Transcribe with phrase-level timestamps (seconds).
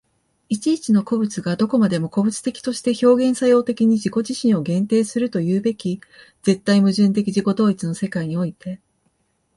[0.49, 6.01] 一々の個物がどこまでも個物的として表現作用的に自己自身を限定するというべき
[6.41, 8.79] 絶対矛盾的自己同一の世界において、